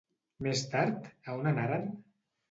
Més 0.45 0.61
tard, 0.71 1.03
a 1.27 1.35
on 1.41 1.49
anaren? 1.51 1.85